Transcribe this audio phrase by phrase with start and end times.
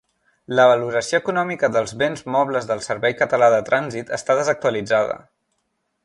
[0.59, 5.19] La valoració econòmica dels béns mobles del Servei Català de Trànsit està desactualitzada.